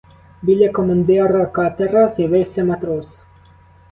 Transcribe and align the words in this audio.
Біля 0.41 0.69
командира 0.69 1.45
катера 1.45 2.07
з'явився 2.07 2.63
матрос. 2.63 3.21